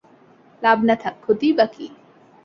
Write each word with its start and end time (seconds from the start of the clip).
লাভ 0.61 0.79
না 0.87 0.95
থাক, 0.95 1.15
ক্ষতিই 1.23 1.53
বা 1.57 1.65
কী? 1.73 1.85